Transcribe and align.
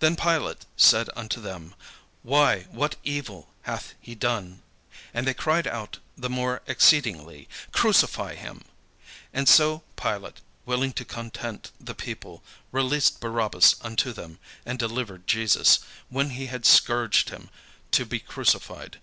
Then 0.00 0.16
Pilate 0.16 0.66
said 0.76 1.08
unto 1.14 1.40
them, 1.40 1.76
"Why, 2.24 2.62
what 2.72 2.96
evil 3.04 3.54
hath 3.62 3.94
he 4.00 4.16
done?" 4.16 4.60
And 5.14 5.24
they 5.24 5.34
cried 5.34 5.68
out 5.68 6.00
the 6.18 6.28
more 6.28 6.62
exceedingly, 6.66 7.48
"Crucify 7.70 8.34
him." 8.34 8.64
And 9.32 9.48
so 9.48 9.84
Pilate, 9.94 10.40
willing 10.66 10.92
to 10.94 11.04
content 11.04 11.70
the 11.80 11.94
people, 11.94 12.42
released 12.72 13.20
Barabbas 13.20 13.76
unto 13.82 14.12
them, 14.12 14.40
and 14.66 14.80
delivered 14.80 15.28
Jesus, 15.28 15.78
when 16.08 16.30
he 16.30 16.46
had 16.46 16.66
scourged 16.66 17.28
him, 17.28 17.48
to 17.92 18.04
be 18.04 18.18
crucified. 18.18 18.98